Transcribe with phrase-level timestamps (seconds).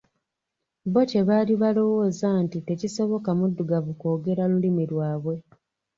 [0.93, 5.35] Bo kye baali balowooza nti tekisoboka mudugavu kwogera lulimi lwabwe.